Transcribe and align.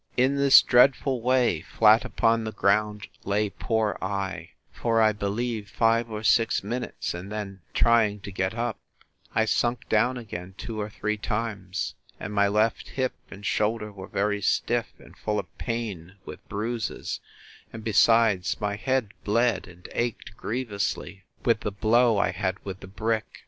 In 0.17 0.35
this 0.35 0.63
dreadful 0.63 1.21
way, 1.21 1.61
flat 1.61 2.03
upon 2.03 2.43
the 2.43 2.51
ground, 2.51 3.07
lay 3.23 3.51
poor 3.51 3.99
I, 4.01 4.53
for 4.71 4.99
I 4.99 5.11
believe 5.13 5.69
five 5.69 6.09
or 6.09 6.23
six 6.23 6.63
minutes; 6.63 7.13
and 7.13 7.31
then 7.31 7.61
trying 7.75 8.19
to 8.21 8.31
get 8.31 8.55
up, 8.55 8.79
I 9.35 9.45
sunk 9.45 9.87
down 9.89 10.17
again 10.17 10.55
two 10.57 10.81
or 10.81 10.89
three 10.89 11.17
times; 11.17 11.93
and 12.19 12.33
my 12.33 12.47
left 12.47 12.89
hip 12.89 13.13
and 13.29 13.45
shoulder 13.45 13.91
were 13.91 14.07
very 14.07 14.41
stiff, 14.41 14.91
and 14.97 15.15
full 15.15 15.37
of 15.37 15.55
pain, 15.59 16.15
with 16.25 16.49
bruises; 16.49 17.19
and, 17.71 17.83
besides, 17.83 18.59
my 18.59 18.77
head 18.77 19.11
bled, 19.23 19.67
and 19.67 19.87
ached 19.91 20.35
grievously 20.35 21.25
with 21.45 21.59
the 21.59 21.69
blow 21.71 22.17
I 22.17 22.31
had 22.31 22.57
with 22.65 22.79
the 22.79 22.87
brick. 22.87 23.25